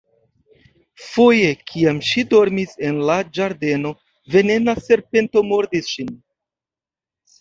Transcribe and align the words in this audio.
Foje, 1.09 1.51
kiam 1.71 1.99
ŝi 2.07 2.23
dormis 2.31 2.73
en 2.89 2.99
la 3.09 3.19
ĝardeno, 3.39 3.93
venena 4.37 4.75
serpento 4.89 5.45
mordis 5.51 5.93
ŝin. 5.95 6.11